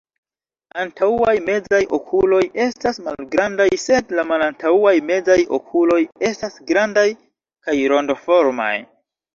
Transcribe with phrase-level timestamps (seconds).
[0.83, 8.75] Antaŭaj mezaj okuloj estas malgrandaj, sed la malantaŭaj mezaj okuloj estas grandaj kaj rondoformaj.